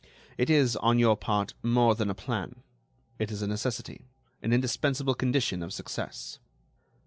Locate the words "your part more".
0.97-1.93